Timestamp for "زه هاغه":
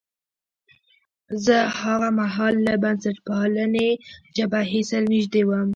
1.45-2.09